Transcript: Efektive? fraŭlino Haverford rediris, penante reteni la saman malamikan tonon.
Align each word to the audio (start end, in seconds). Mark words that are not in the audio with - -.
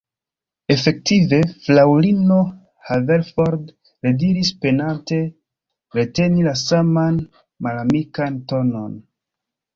Efektive? 0.75 1.39
fraŭlino 1.65 2.37
Haverford 2.87 3.67
rediris, 4.07 4.51
penante 4.65 5.21
reteni 5.99 6.49
la 6.49 6.57
saman 6.65 7.23
malamikan 7.69 8.43
tonon. 8.55 8.99